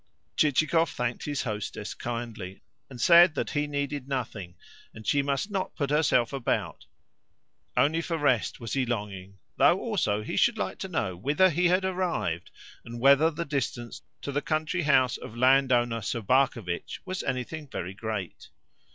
Chichikov 0.35 0.89
thanked 0.89 1.25
his 1.25 1.43
hostess 1.43 1.93
kindly, 1.93 2.63
and 2.89 2.99
said 2.99 3.35
that 3.35 3.51
he 3.51 3.67
needed 3.67 4.07
nothing, 4.07 4.55
and 4.95 5.05
she 5.05 5.21
must 5.21 5.51
not 5.51 5.75
put 5.75 5.91
herself 5.91 6.33
about: 6.33 6.87
only 7.77 8.01
for 8.01 8.17
rest 8.17 8.59
was 8.59 8.73
he 8.73 8.83
longing 8.83 9.37
though 9.57 9.79
also 9.79 10.23
he 10.23 10.35
should 10.35 10.57
like 10.57 10.79
to 10.79 10.87
know 10.87 11.15
whither 11.15 11.51
he 11.51 11.67
had 11.67 11.85
arrived, 11.85 12.49
and 12.83 12.99
whether 12.99 13.29
the 13.29 13.45
distance 13.45 14.01
to 14.23 14.31
the 14.31 14.41
country 14.41 14.81
house 14.81 15.17
of 15.17 15.37
land 15.37 15.71
owner 15.71 16.01
Sobakevitch 16.01 16.99
was 17.05 17.21
anything 17.21 17.67
very 17.67 17.93
great. 17.93 18.49